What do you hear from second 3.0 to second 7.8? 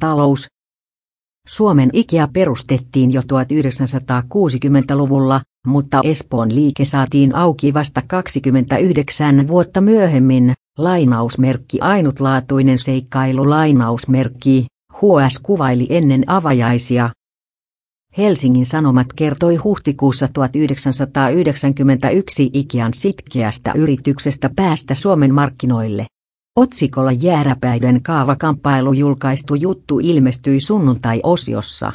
jo 1960-luvulla, mutta Espoon liike saatiin auki